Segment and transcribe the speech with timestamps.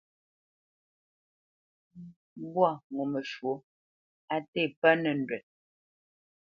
[2.41, 3.55] Mbwâ ŋo məshwɔ̌
[4.33, 5.43] á té pə nəndwə́t.